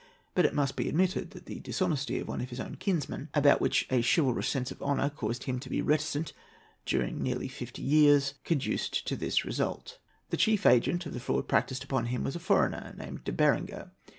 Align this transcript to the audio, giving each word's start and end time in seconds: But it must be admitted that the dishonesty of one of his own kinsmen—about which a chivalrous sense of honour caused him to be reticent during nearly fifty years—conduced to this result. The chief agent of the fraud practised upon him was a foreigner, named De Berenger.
But 0.33 0.45
it 0.45 0.55
must 0.55 0.75
be 0.75 0.89
admitted 0.89 1.29
that 1.29 1.45
the 1.45 1.59
dishonesty 1.59 2.17
of 2.19 2.27
one 2.27 2.41
of 2.41 2.49
his 2.49 2.59
own 2.59 2.73
kinsmen—about 2.77 3.61
which 3.61 3.85
a 3.91 4.01
chivalrous 4.01 4.47
sense 4.47 4.71
of 4.71 4.81
honour 4.81 5.11
caused 5.11 5.43
him 5.43 5.59
to 5.59 5.69
be 5.69 5.79
reticent 5.83 6.33
during 6.87 7.21
nearly 7.21 7.47
fifty 7.47 7.83
years—conduced 7.83 9.05
to 9.07 9.15
this 9.15 9.45
result. 9.45 9.99
The 10.31 10.37
chief 10.37 10.65
agent 10.65 11.05
of 11.05 11.13
the 11.13 11.19
fraud 11.19 11.47
practised 11.47 11.83
upon 11.83 12.07
him 12.07 12.23
was 12.23 12.35
a 12.35 12.39
foreigner, 12.39 12.95
named 12.97 13.25
De 13.25 13.31
Berenger. 13.31 13.91